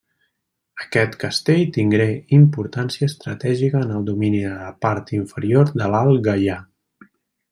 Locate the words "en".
3.87-3.93